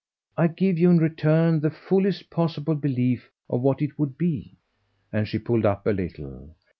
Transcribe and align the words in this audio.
I 0.35 0.47
give 0.47 0.79
you 0.79 0.89
in 0.89 0.97
return 0.97 1.59
the 1.59 1.69
fullest 1.69 2.31
possible 2.31 2.73
belief 2.73 3.29
of 3.47 3.61
what 3.61 3.83
it 3.83 3.99
would 3.99 4.17
be" 4.17 4.57
And 5.13 5.27
she 5.27 5.37
pulled 5.37 5.63
up 5.67 5.85
a 5.85 5.91
little. 5.91 6.55